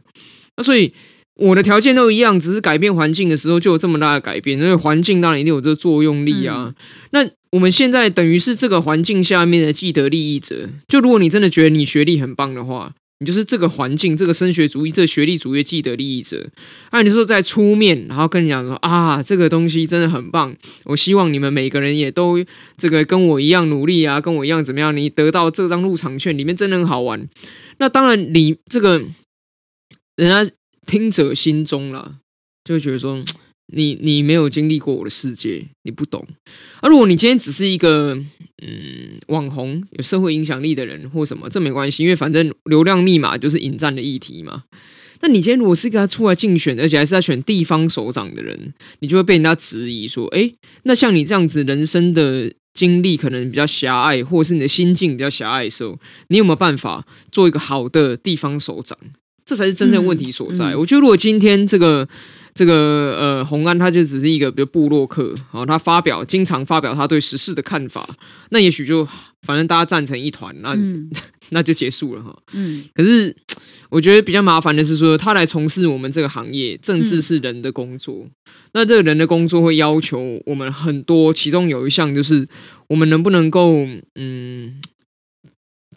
[0.57, 0.93] 那所以
[1.37, 6.67] 我的条件都一样，只是改变环境的时候就有这么大的改变，因为环境当然一定有这个作用力啊。
[6.69, 6.75] 嗯、
[7.11, 7.31] 那。
[7.53, 10.69] 我们现在等于是这个环境下面的既得利益者。
[10.87, 16.49] 就如果你真的觉得你学历很棒的话，你就是这个环境、这个升学主义、这个学历主义既得利益者。
[16.93, 22.45] 那你说在出面，然后跟你讲说啊，这个东西真的很棒，我希望你们每个人也都
[22.77, 24.97] 这个跟我一样努力啊，跟我一样怎么样？
[24.97, 27.29] 你得到这张入场券，里面真的很好玩。
[27.79, 29.03] 那当然，你这个
[30.15, 30.53] 人家
[30.87, 32.19] 听者心中了，
[32.65, 33.25] 就会觉得说。
[33.73, 36.27] 你你没有经历过我的世界，你不懂。
[36.81, 38.15] 而、啊、如果你今天只是一个
[38.63, 44.65] 嗯网红，有社会影响力的人或什么，这没关系，因为反正流量密码就是引战的议题嘛。
[45.21, 50.51] 那你今天如果是一个出来竞选，而且还是在选地方首长的人，你就会被人家质疑说：哎，
[50.85, 58.97] 那像你这样子人生的经历可能比较狭隘，或者是你的心境比较狭隘的时候，你有没有办法做一个好的地方首长？
[59.45, 60.67] 这才是真正问题所在。
[60.67, 62.09] 嗯嗯、我觉得如果今天这个。
[62.59, 68.05] 这个呃洪安他就只是一个比如部落客，然后他发表经常发表他对时事的看法，
[68.51, 69.07] 那也许就
[69.43, 71.09] 反正大家站成一团，那、嗯、
[71.51, 72.37] 那就结束了哈。
[72.55, 73.33] 嗯，可是
[73.91, 78.31] 我觉得比较麻烦的是说，他来从事我们这个行业，政治是人的工作，嗯、
[78.73, 82.49] 那这个人的工作会要求我们很多，其中有一项就是
[82.89, 84.81] 我们能不能够嗯。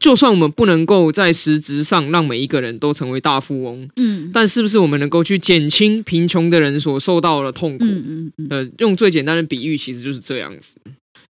[0.01, 7.85] 就算我们不能够在实质上让每一个人都成为大富翁，嗯，但是不是我们能够去减轻贫穷的人所受到的痛苦？
[7.85, 8.47] 嗯嗯嗯。
[8.49, 10.79] 呃，用最简单的比喻，其实就是这样子。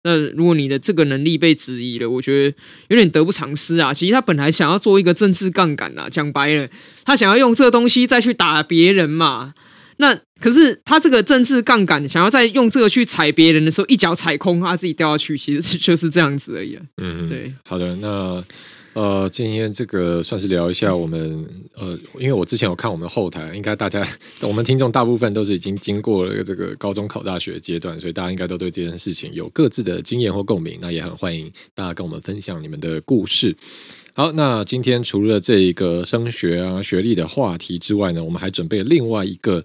[0.04, 2.56] 那如果你的这个能力被质疑了，我觉得
[2.90, 3.92] 有点得不偿失啊。
[3.92, 6.70] 其实他本来想要做一个政治杠杆啊，讲白了，
[7.04, 9.56] 他想要用这个东西再去打别人嘛。
[10.02, 16.82] 那可是他这个政治杠杆，想要再用这个去踩别人的时候，一脚踩空，他自己掉下去，其实就是这样子而已啊。
[16.98, 17.54] 嗯，对。
[17.66, 18.42] 好的，那
[18.94, 24.08] 呃，今天这个算是聊一下我们呃，因为我之前有看我们的后台，应该大家
[24.40, 30.80] 我们听众大部分都是已经经过了这个高中考大学阶段，所以大家应该都对这件事情有各自的经验或共鸣。
[30.82, 33.56] 那也很欢迎大家跟我们分享你们的故事。
[34.20, 39.64] 好，那今天除了这一个升学啊、学历的话题之外呢，我们还准备了另外一个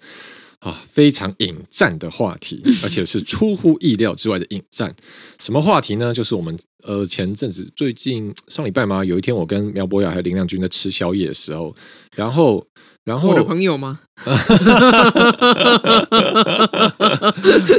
[0.61, 4.95] 啊非常引战的话题，而且是出乎意料之外的引战。
[5.41, 6.15] 什么话题呢？
[6.15, 11.75] 就是我们呃前阵子最近上礼拜嘛，有一天我跟苗博雅还有林亮君在吃宵夜的时候，
[12.15, 12.65] 然后
[13.03, 13.99] 然后我的朋友吗？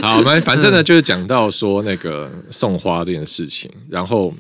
[0.02, 4.34] 好，我们反正呢就是讲到说那个送花这件事情，然后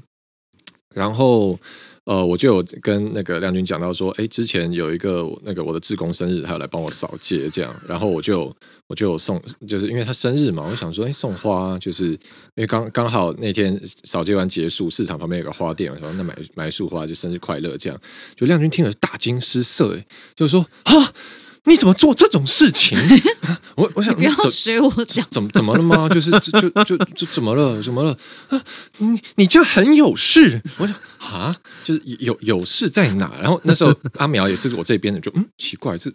[0.93, 1.57] 然后。
[2.05, 8.55] 呃，我就有跟那个亮君讲到说，哎，之前有一个那个我的志工生日，他要来帮我扫街，这样，然后我就
[8.87, 12.17] 我就有送，就是因为他生日嘛，我想说，哎，送花，就是因
[12.57, 17.99] 为刚刚好那天扫街完结束，市场旁边有个花店，我说那买买一束花就生日快乐，这样，
[18.35, 21.11] 就亮君听了大惊失色，哎，就是说，啊。
[21.67, 22.95] 你怎么做这种事情？
[23.73, 26.07] 我我想你不要学我讲，怎么怎么了吗？
[26.07, 27.81] 就是就就就就怎么了？
[27.81, 28.15] 怎么了？
[28.49, 28.63] 啊，
[28.99, 30.61] 你你这样很有事。
[30.77, 33.31] 我想啊，就是有有事在哪？
[33.41, 36.11] 然后那时候 阿苗也是我这边的，就嗯奇怪，这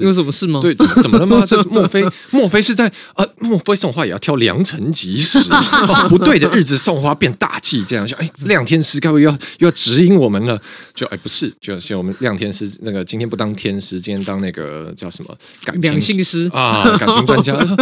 [0.00, 0.60] 有什么事吗？
[0.60, 1.44] 对，怎么怎么了吗？
[1.46, 3.24] 这是莫非莫非是在啊？
[3.38, 5.38] 莫非送花也要挑良辰吉时？
[6.08, 10.60] 不对的日子送花变大忌，这样就哎，亮天师该不会又要又要指引我们了？
[10.94, 14.92] 就哎不是，就像我们亮天师那个今天不当天师，今天当那个。
[14.96, 15.36] 叫什么？
[15.64, 17.54] 感情性师啊，感情专家。
[17.54, 17.76] 他说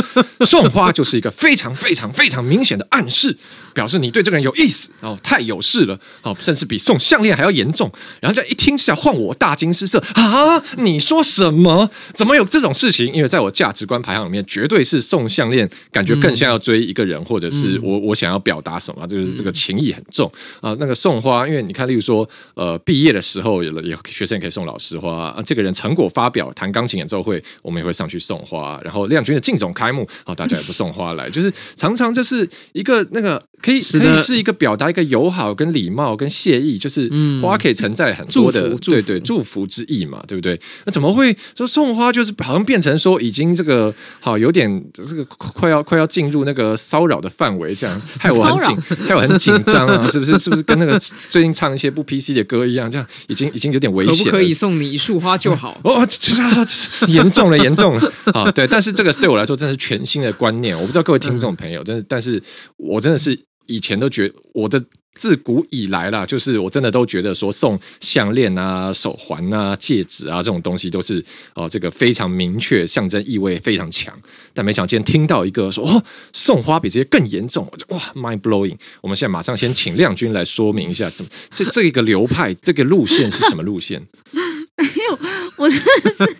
[0.45, 3.37] 送花就是一个非常非常非常明显的暗示，
[3.73, 7.90] 表示你对这个人有意思，哦，太有事了，哦，甚至比送项链还要严重。
[8.20, 10.59] 然后这一听是要换我大惊失色啊！
[10.79, 11.90] 你说什么？
[12.14, 13.12] 怎么有这种事情？
[13.12, 20.74] 因为在我价值观排行里面，绝对是送项链，感觉更像要追一个人，或者是我我想要表达什么，就是这个情谊很重啊。
[20.81, 25.42] 那个送花，因为你看，例如说，呃，毕业的时候有有学生也可以送老师花啊。
[25.44, 26.94] 这个人成果发表，弹钢琴。
[26.94, 40.61] 演奏会，我们也会上去送花，然后亮君的竞总开幕，好，大家也都送花来，就是常常就是一个那个可以可以是一个表达一个友好跟礼貌跟谢意，就是花可以承载很多的对对祝福之意嘛，对不对？
[40.85, 50.38] 那怎么会说送花就是好像变成说已经这个好有点这个快要快要进入那个骚扰的范围，这样害我很紧害我很紧张啊， 是不是？
[50.38, 50.98] 是不是跟那个
[51.29, 54.24] 最近唱一些不 PC 的歌一样，这样已经已经有点危险？
[54.24, 55.81] 可不可以送你一束花就好？
[55.85, 56.64] 哦，其实啊。
[57.09, 58.50] 严重了，严重了啊！
[58.50, 60.74] 对，但是这个对我来说真的是全新的观念。
[60.74, 62.42] 我不知道各位听众朋友，真是，但是
[62.77, 64.83] 我真的是以前都觉，我的
[65.14, 71.24] 自古以来啦，就是我真的都觉得说送项链啊、手环啊、戒指啊这种东西都是
[71.55, 74.12] 哦，这个非常明确，象征意味非常强。
[74.53, 78.77] 但没想到今天听到一个说哦，送花比这些更严重，我就哇，mind blowing！
[79.00, 84.05] 我们现在马上先请亮君来说明一下，怎么这这一个流派，这个路线是什么路线？
[84.77, 85.18] 没有，
[85.59, 86.37] 我真的是，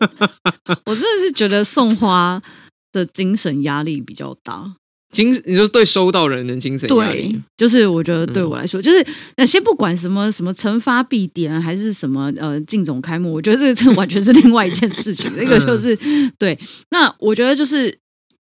[0.87, 2.43] 我真的是觉得送花
[2.91, 4.75] 的精神压力比较大。
[5.15, 15.31] 精，你说对收到人的精神压力，对，就是我觉得对我来说，嗯、就是那先不管什么什么惩罚必点还是什么呃竞总开幕，我觉得这个这完全是另外一件事情。
[15.37, 15.97] 那个就是
[16.39, 16.59] 对，
[16.91, 17.97] 那我觉得就是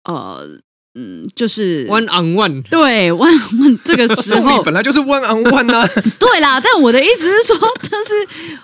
[0.05, 0.59] 呃。
[0.95, 5.87] 嗯，就是 one on one，对 one on one 这个时候本来就是 one on one 啊。
[6.19, 7.57] 对啦，但我的意思是说，
[7.89, 8.13] 但是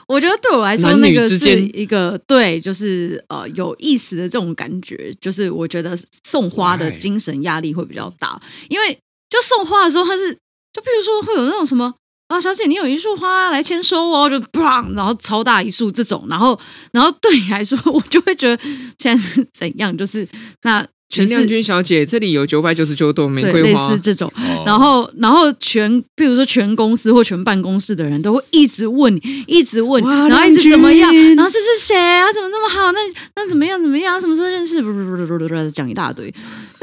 [0.09, 8.99] 我觉得对我来说，那个是一个对，就是呃有意思的这种感觉，就是我觉得送花的精神压力会比较大，因为
[9.31, 10.33] 就送花的时候，他是
[10.73, 11.95] 就比如说会有那种什么
[12.27, 16.59] 啊，小姐你有一束花来签收哦，就砰，然后超大一束这种，然后
[16.91, 18.61] 然后对你来说， 我就会觉得
[18.99, 20.29] 现在是怎样，就是
[20.63, 20.85] 那。
[21.09, 24.33] 全亮君小姐，这里有九百九十九朵玫瑰花，类似这种。
[24.67, 31.15] 然后，然后全，比如说全公司或全办公室的人都会一直问你，一直问，然后一直怎么样？
[31.37, 32.33] 然后这是谁啊？
[32.33, 32.91] 怎么那么好？
[32.93, 32.99] 那
[33.37, 33.81] 那怎么样？
[33.81, 34.21] 怎么样？
[34.21, 34.83] 什么时候认识？
[34.83, 36.33] 不不不不不不，讲一大堆。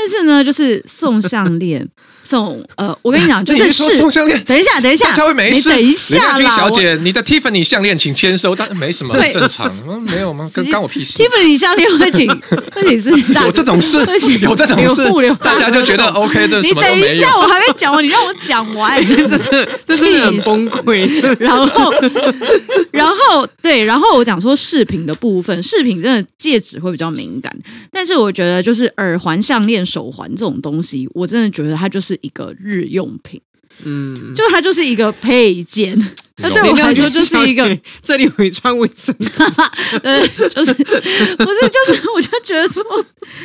[0.03, 1.87] 但是呢，就是送项链。
[2.25, 4.41] 送呃，我跟你讲， 就是说送项链。
[4.45, 5.67] 等一下，等一下，他会没事。
[5.69, 9.69] 等一下啦，小姐，你的 Tiffany 项链请签收，但没什么，正常。
[10.07, 10.49] 没有吗？
[10.53, 11.21] 跟关我屁事。
[11.21, 12.25] Tiffany 项链会请，
[12.71, 13.97] 会请是有这种事，
[14.39, 15.03] 有这种事，
[15.43, 16.47] 大家就觉得 OK。
[16.47, 16.95] 这什么都没有。
[16.95, 21.05] 你等一下，我还没讲完，你让我讲完，这这这真的很崩溃。
[21.39, 21.93] 然后，
[22.91, 27.53] 然后对，然后我讲说饰品的部分，饰品真的戒指会比较敏感，
[27.91, 32.19] 但是我觉得就是耳环、项链、手环这种东西，我真的觉得它就是。
[32.23, 33.41] 一个日用品，
[33.83, 35.97] 嗯，就它就是一个配件，
[36.39, 37.77] 那对我来说就是一个。
[38.01, 39.43] 这里有一串卫生纸，
[40.03, 42.81] 呃，就是不是就是，我就觉得说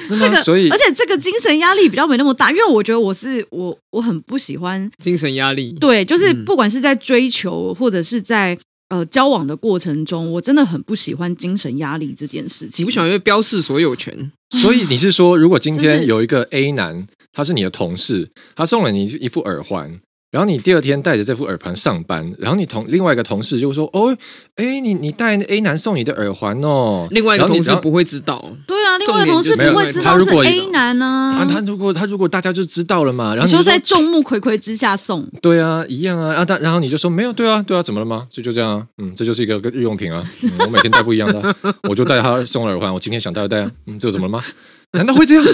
[0.08, 8.56] 这个，所以而且这个精神压力比较没那么大，因为我觉得我是我我很不喜欢精神压力，对，就是不管是在追求或者是在
[8.90, 12.82] 呃交往的过程中，我真的很不喜欢精神压力这件事情。
[12.82, 17.06] 你不喜欢因为标示所有权，所以你是说，如果今天有一个 A 男。
[17.30, 20.00] 他是你的同事，他送了你一副耳环，
[20.32, 24.16] 然后你第二天带着这副耳环上班，然后你同另外一个同事就说：“哦，
[24.56, 31.06] 哎，你你带 A 男送你的耳环哦。”另外一个同事不会知道，对啊，另外同事不会知道是 A 男呢。
[31.38, 38.26] 啊，他如果他如果大家就知道了嘛，然后你说在众目睽睽之下送，对啊，一样啊，然后他然后你就说没有，对啊，对啊，怎么了吗？
[38.30, 40.24] 就就这样啊，嗯，这就是一个日用品啊，
[40.60, 41.54] 我每天戴不一样的，
[41.88, 44.42] 我就戴他送耳环，我今天想戴就戴啊，嗯，这有怎么了吗？
[44.96, 45.44] 难道会这样？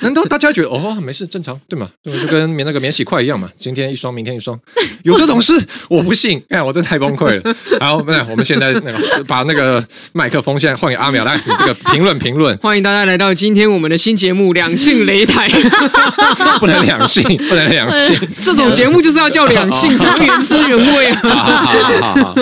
[0.00, 1.86] 难道大家觉得哦，没事，正常，对吗？
[2.02, 4.58] 对，就跟免那个免洗筷一样嘛，今天一双，明天一双，
[5.02, 5.62] 有这种事？
[5.90, 6.42] 我不信！
[6.48, 7.54] 看我真的太崩溃了。
[7.78, 12.56] 好，那我们现在那个把那个麦克风现在换给阿淼来，你这个评论评论。
[12.56, 15.46] 欢迎大家来到今天我们的新节目《两性擂台》。
[16.58, 21.20] 不能两性，不能两性，这种节目就是要叫两性，才原汁原味啊！
[21.22, 22.34] 好好好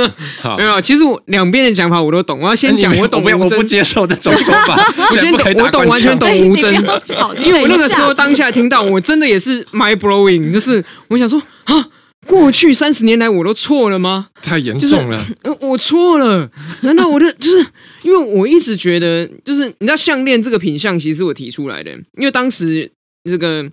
[0.42, 2.38] 好，没有，其实我两边的讲法我都懂。
[2.40, 4.78] 我要先讲，我懂，我不接受这种说法。
[5.10, 6.11] 我先懂，我懂完全。
[6.18, 6.72] 懂吴峥，
[7.44, 11.88] 因为我那个时候当下听到，我真的也是 mind blowing，就是我想说啊，
[12.26, 14.28] 过去三十年来我都错了吗？
[14.42, 16.50] 太严重了， 就是、我错了？
[16.82, 17.66] 难道我的 就是
[18.02, 22.90] 因为我一直觉得，就是你知道项链这个品相，其实是我提出来的，因为当时
[23.28, 23.64] 这个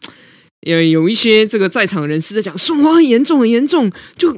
[0.65, 4.36] 呃有一些这个在场人士在讲送花很严重，很严重，就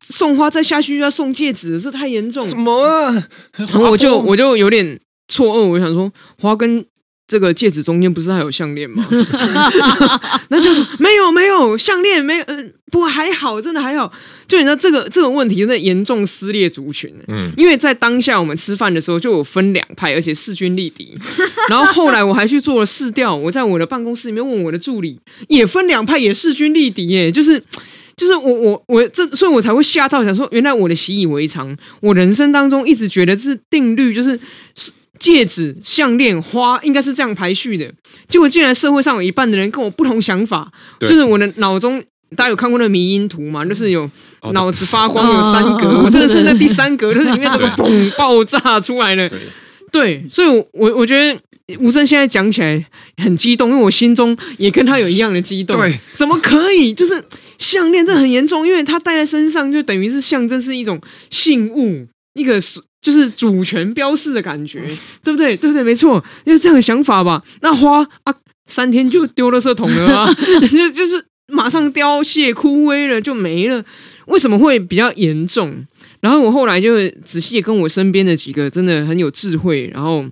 [0.00, 2.42] 送花再下去就要送戒指，这太严重。
[2.42, 3.28] 什么啊？
[3.56, 6.84] 然后我就我就有点错愕，我想说花跟。
[7.30, 9.06] 这个戒指中间不是还有项链吗？
[10.50, 12.56] 那就是没有没有项链，没有，呃，
[12.90, 14.12] 不过还好，真的还好。
[14.48, 17.08] 就你知道这个这种问题，真的严重撕裂族群。
[17.28, 21.16] 嗯，因为在当下我们吃饭的时候就有分两派，而且势均力敌。
[21.70, 27.06] 然后后来我还去做了试调，我在我的办公室里面问我的助理，也分两派，也势均力敌。
[27.06, 27.62] 耶，就是
[28.16, 34.36] 就是我我我这，所以我才会吓到，想说原来我的习以为常，我人生当中一直觉得是定律，就是
[34.74, 34.90] 是。
[35.20, 37.92] 戒指、项链、花应该是这样排序的，
[38.26, 42.02] 结果竟然社会上有一半的人跟我不同想法，就是我的脑中，
[42.34, 43.62] 大家有看过那个迷因图吗？
[43.62, 44.10] 就是有
[44.52, 49.28] 脑子发光有三格，哦、我真的是那第三格，就是里面这个 嘣爆炸出来了。
[49.28, 49.38] 对，
[49.92, 51.38] 对，所以我，我我觉得
[51.78, 52.82] 吴正现在讲起来
[53.18, 55.76] 很激动，因为我心中也跟他有一样的激动。
[55.78, 56.94] 对，怎么可以？
[56.94, 57.22] 就是
[57.58, 62.80] 项链这很严重，因为他戴在身上就等于是象征是一种信物，一个是。
[63.02, 64.80] 就是主权标示的感觉，
[65.24, 65.56] 对不对？
[65.56, 65.82] 对不对？
[65.82, 67.42] 没错，就是这样的想法吧。
[67.62, 68.34] 那花啊，
[68.66, 70.32] 三天就丢了色桶了啊？
[70.70, 73.84] 就就是马上凋谢枯萎了，就没了。
[74.26, 75.86] 为什么会比较严重？
[76.20, 80.24] 然后我后来就仔细跟我身边的几个真的很有智慧，然后。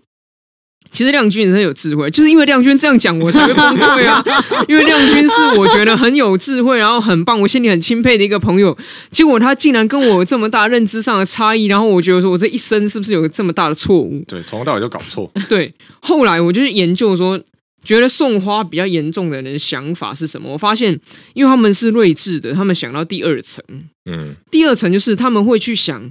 [0.91, 4.25] 其实亮君也很有智慧，就是因为亮君这样讲，我才会崩溃啊！
[4.67, 8.77] 因为亮君是我觉得很有智慧，然后很棒，我心里很钦佩的一个朋友。
[9.11, 14.25] 结果他竟然跟我有这么大认知上的差异，然后我觉得说，我这一生是不是有这么大的错误？
[14.27, 15.31] 对，从头到尾就搞错。
[15.49, 17.39] 对，后来我就是研究说，
[17.85, 20.53] 觉得送花比较严重的人的想法是什么？
[20.53, 20.99] 我发现，
[21.35, 23.63] 因为他们是睿智的，他们想到第二层，
[24.11, 26.11] 嗯，第二层就是他们会去想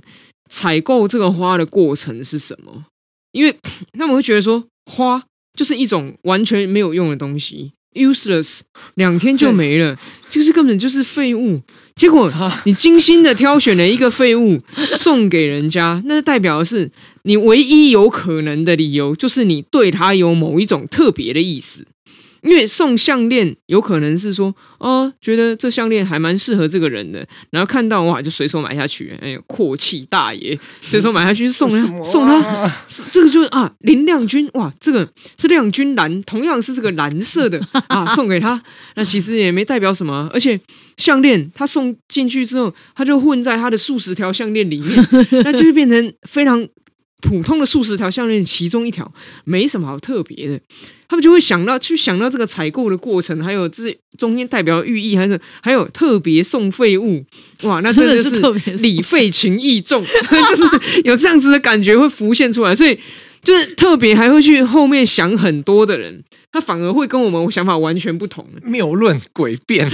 [0.50, 2.86] 采购这个花的过程是什么。
[3.38, 3.56] 因为
[3.94, 5.24] 他们会觉得说，花
[5.58, 8.62] 就是一种完全没有用的东西，useless，
[8.96, 9.96] 两天就没了，
[10.30, 11.62] 就是根本就是废物。
[11.96, 12.32] 结果
[12.66, 14.62] 你精心的挑选了一个废物
[14.96, 16.92] 送给人家，那代表的是
[17.24, 21.86] 你唯一有可能的理由，就是你对他有某一种特别的意思。
[22.42, 32.72] 因为送项链有可能是说，哦，觉得这项链还蛮适合这个人的，然后看到哇，就随手买下去，哎，阔气大爷，随手买下去送他， 啊、送他，
[33.12, 38.62] 这个就是啊，林亮君，哇，这个是亮君蓝，同样是这个蓝色的啊，送给他，
[38.96, 40.60] 那其实也没代表什么，而且
[40.98, 45.08] 项链他送进去之后，他就混在他的数十条项链里面，
[45.44, 46.68] 那就是变成非常。
[47.22, 49.12] 普通的数十条项链，其中一条
[49.44, 50.60] 没什么好特别的，
[51.08, 57.26] 他们就会想到去想到这个采购的过程，还有这中间代表寓意，还是还有特别送废物，
[57.64, 58.30] 哇，那真的是
[58.78, 62.98] 礼费情意重， 就是有这样子的感觉会浮现出来，所以
[63.48, 66.22] 就是特别还会去后面想很多的人。
[66.52, 69.88] 他反而会跟我们想法完全不同，谬论诡辩。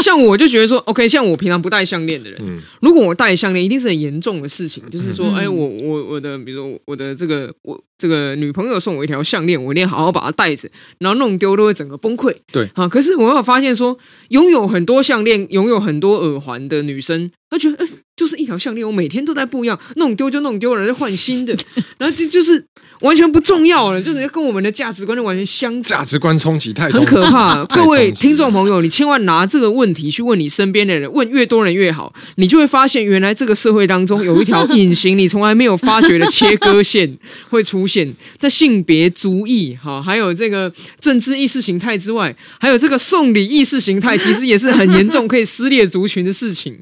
[0.00, 4.82] 像我就觉得说， OK，像我平常不戴项链的人，嗯、如果我戴项链，一定是很严重的事情。
[4.88, 12.32] 就是说，嗯、哎，我我我的，比如说我的这个我这个女朋友送我一条项链，我一定要好好把它戴着，然后弄丢都会整个崩溃。
[12.52, 13.98] 对啊，可是我有发现说，
[14.28, 21.56] 拥有很多项链、拥有很多耳环的女生，她觉得，哎，就是一条项链，我每天都在不一样，弄丢就弄丢了，再换新的，
[21.98, 22.64] 然后就就是。
[23.00, 25.82] 完全不重要了，就是跟我们的价值观就完全相反。
[25.82, 27.62] 价值观冲击太很可怕。
[27.66, 37.18] 各位听众朋友，你千万拿这个问题去问你身边的人，问越多人越好，你就会发现，原来这个社会当中有一条隐形、你从来没有发觉的切割线
[37.50, 46.78] 会出现在性别、族裔，哈，还有这个政治意识形态之外，还有这个送礼意识形态，其实也是很严重，可以撕裂族群的事情。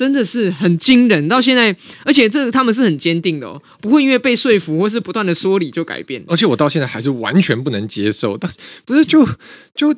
[0.00, 1.76] 真的是很惊人，到现在，
[2.06, 6.24] 而且这他们是很坚定的哦，不会因为被说服或是不断的说理就改变。
[6.26, 8.50] 而且我到现在还是完全不能接受，但
[8.86, 9.28] 不是就
[9.74, 9.94] 就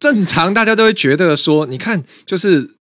[0.00, 2.75] 正常，大家都会觉得说，你看就是。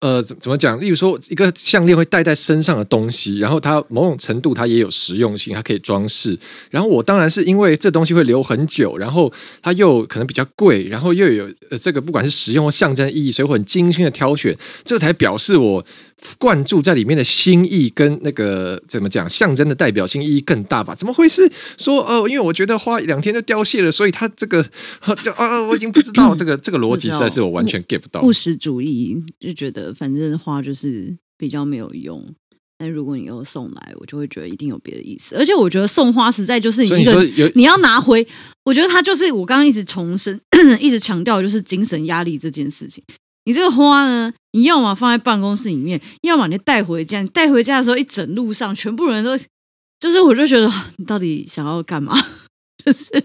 [0.00, 0.80] 呃，怎怎么讲？
[0.80, 6.38] 例如说，一个项链会戴在身上的东西，然后它某种程度它也有实用性，它可以装饰。
[6.70, 9.30] 然后我当然是因为这东西会留很久，然后
[9.60, 15.84] 它又可能比较贵，然后又有呃这个不管是实用或象征意义，所以我很精心的挑选，这才表示我。
[16.38, 20.94] 灌注在里面的心意跟那个怎么讲，象征的代表性意义更大吧？
[20.94, 22.28] 怎么会是说呃？
[22.28, 24.62] 因为我觉得花两天就凋谢了，所以他这个
[25.24, 28.20] 就啊，我已经不知道这 个这个逻辑实在是我完全 get 不到。
[28.20, 32.24] 务实主义就觉得反正花就是比较没有用，
[32.78, 35.34] 但如果你又送来，我就会觉得一定有别的意思。
[35.36, 38.26] 而且我觉得送花实在就是一个你，说你要拿回，
[38.64, 40.40] 我觉得它就是我刚刚一直重申、
[40.78, 43.02] 一直强调，就是精神压力这件事情。
[43.44, 47.22] 你这个花呢，你要么放在办公室里面，要么你带回家。
[47.22, 49.38] 你带回家的时候，一整路上全部人都，
[49.98, 52.16] 就是我就觉得 你到底想要干嘛？
[52.84, 53.24] 就是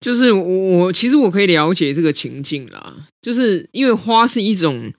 [0.00, 4.92] 就是我我其实我可以了解这个情境啦，就是因为花是一种。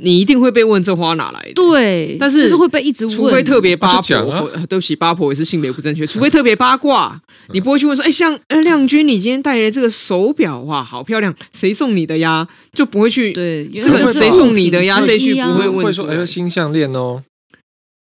[0.00, 1.54] 你一定会被问这花哪来的？
[1.54, 6.06] 对，但是就是会被一直问，除非特别八婆，啊、对不起，八婆也是性别不正确。
[6.06, 7.20] 除非 特别八卦，
[7.52, 12.46] 你不会去问说，哎，像亮君，你今天戴的这个手表，哇，好漂亮，谁送你的呀？
[12.72, 15.02] 就不会去对这个谁送你的呀？
[15.04, 17.22] 这句不会问说，哎，新项链哦。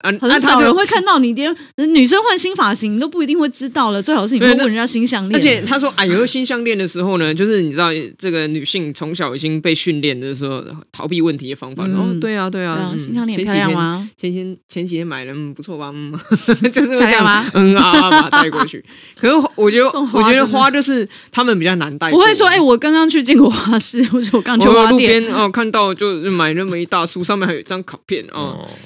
[0.01, 4.03] 啊，很少人会看到你连女生换新发型你都不一定会知道了。
[4.03, 5.39] 最好是你会问人家新项链。
[5.39, 7.89] 而且他说：“哎呦，新项链的时候呢，就是你知道
[8.19, 11.85] 这个女性从小已经被训练的时候逃避问题的方法。
[11.85, 14.09] 哦，对啊，对啊，新项链漂亮吗？
[14.17, 15.91] 前前前几天买了，不错吧？
[15.95, 16.13] 嗯，
[16.73, 17.51] 就是这样吗？
[17.53, 18.83] 嗯啊，把它带过去。
[19.21, 22.11] 可是我觉得，我觉得花就是他们比较难带。
[22.11, 28.67] 我会说，哎，我刚刚去进过花市，或者我刚去花店哦，看到就买那么一大束，上面还有一张卡片哦。”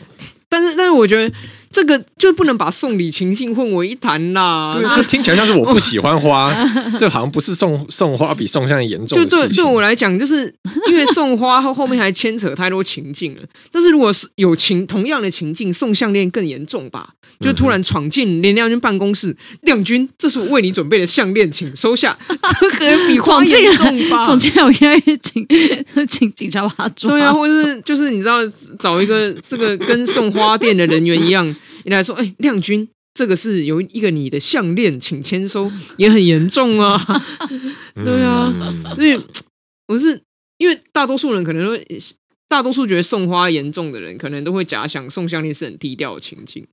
[0.55, 1.35] 但是，但是我觉得
[1.75, 4.73] 这个就不能把送礼情境混为一谈啦。
[4.75, 6.53] 对，这听起来像是我不喜欢花，
[6.99, 9.19] 这好像不是送送花比送相严重。
[9.19, 10.55] 就对对我来讲，就是
[10.89, 13.43] 因为送花后后面还牵扯太多情境了。
[13.73, 17.09] 但是如果是有情同样的情境，送项链更严重吧？
[17.41, 22.17] 就突然闯进林亮君办公室，亮君，这是我为你准备的项链，请收下。
[22.29, 24.25] 这个比花严重吧？
[24.25, 25.47] 闯进来，我应该请
[26.07, 27.11] 请警察把他抓。
[27.11, 28.39] 对啊，或者是就是你知道
[28.79, 30.35] 找一个这个跟送。
[30.35, 31.55] 花店的人员一样，
[31.85, 37.01] 你来说，哎、欸，亮君，这个是有一个你的项链，请签收，也很严重啊。
[38.05, 38.53] 对啊，
[38.95, 39.21] 所以
[39.87, 40.21] 我是
[40.59, 41.79] 因为大多数人可能说，
[42.49, 46.67] 大多数觉得送花严重的人，可能都会假想送项链是很低调的情境，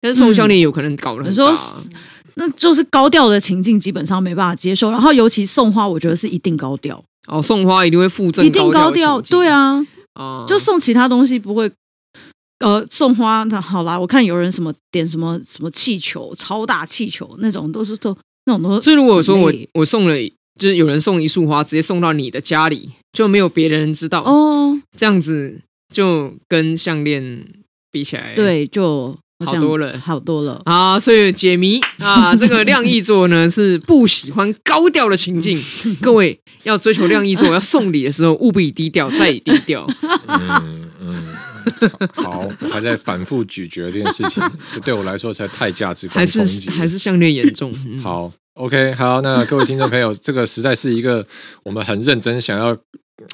[0.00, 1.90] 但是送项链有可能搞得很大、啊嗯，
[2.34, 4.90] 那就是高调的情境基本上没办法接受。
[4.90, 9.84] 然后尤其送花，我觉得是一定高调哦，送花一定会附赠，一定高调，对啊，
[10.14, 11.70] 啊，就送其他东西不会。
[12.60, 18.80] 呃，送花那好啦，我看有人什么点什么什么气球，超大气球那种都是都那种都。
[18.80, 20.14] 所以如果说我我送了，
[20.58, 25.60] 就是有人送一束花，直接送到你的家里，就没有别人知道哦，这样子
[25.92, 27.46] 就跟项链
[27.90, 31.00] 比起来，对，就好多了，好多了啊！
[31.00, 35.58] 所以解谜啊，这个亮羿座呢是不喜欢高调的情境。
[36.02, 39.88] 各位要追求亮羿座，要送礼的时候务必低调，再低调。
[40.28, 41.26] 嗯嗯，
[42.14, 44.42] 好，我还在反复咀嚼这件事情，
[44.72, 47.72] 这对我来说实在太价值观冲击，还是还是项链严重。
[47.86, 51.26] 嗯、好，OK，好，那各位听众朋友，这个实在是一个
[51.62, 52.76] 我们很认真想要。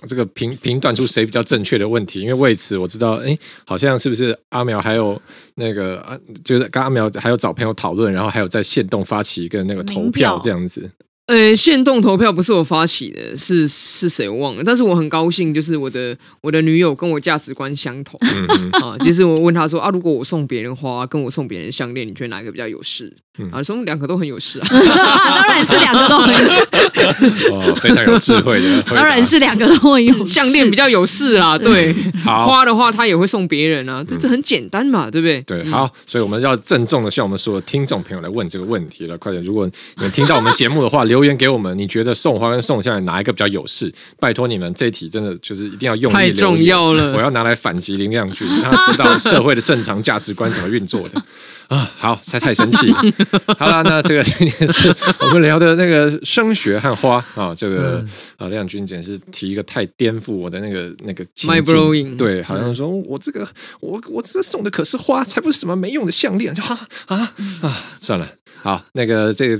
[0.08, 5.22] 这个评评断出谁比较正确的问题，因为为此我知道，哎，好像是不是阿苗还有
[5.54, 10.90] 那个啊，就是跟阿苗还有找朋友讨论，然后还有在线动发起一个那个投票这样子。
[11.26, 18.96] 呃，限动投票不是我发起的，是是谁我忘了，但是我很高兴，就是我的我的女友跟我价值观相同、嗯、啊。
[18.98, 23.12] 就是我问她说啊，如果我送别人花，跟我送别人项链，你觉得哪一个比较有事？
[23.38, 27.50] 嗯、啊，说两个都很有事啊， 当然是两个都很有事。
[27.52, 30.26] 哦，非常有智慧的， 当然是两个都很有事。
[30.32, 31.94] 项链比较有事啊，对。
[32.24, 35.42] 好花的话，他也会送别人啊，这这很简单嘛，对不对？
[35.42, 39.42] 对，好，所以我们要郑重的向我们所有听众朋友来问这个问题了，快点！
[39.44, 43.92] 如果你们听到我们节目的话，留言给我们，你觉得送花跟送下来哪一个比较有事？
[44.18, 46.14] 拜托你们，这一题真的就是一定要用力。
[46.14, 51.22] 太重要了，我要拿来反击林亮君，让他知道社会的正常价值观怎么运作的
[51.68, 51.90] 啊！
[51.96, 52.96] 好，才太神奇了。
[53.58, 58.04] 好了，那这个今天是我们聊的那个升学和花啊，这个
[58.36, 62.16] 啊亮君简直是提一个太颠覆我的那个那个 my bro。
[62.16, 63.46] 对，好像说我这个
[63.80, 67.84] 我我这送的可是花，才不是什么没用的项链，就啊啊啊！
[67.98, 68.28] 算了。
[68.62, 69.56] 好，那个这个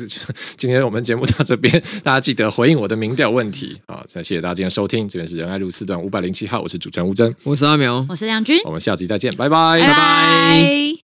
[0.57, 3.77] 今天我们节目到这边，大家记得回应我的民调问题。
[3.87, 11.06] 啊，再谢谢大家今天收听，这边是仁爱路四段五百零七号，我是主持人吴峥，我是阿苗，我是亮君，我们下集再见，拜拜，拜拜。